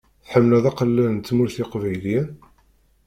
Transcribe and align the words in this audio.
Tḥemmleḍ 0.25 0.65
aqellal 0.69 1.07
n 1.11 1.17
Tmurt 1.19 1.55
n 1.57 1.59
yeqbayliyen? 1.61 2.29